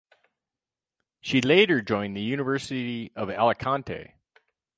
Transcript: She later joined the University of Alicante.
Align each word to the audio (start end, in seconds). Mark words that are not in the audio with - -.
She 1.19 1.41
later 1.41 1.79
joined 1.79 2.17
the 2.17 2.23
University 2.23 3.11
of 3.15 3.29
Alicante. 3.29 4.15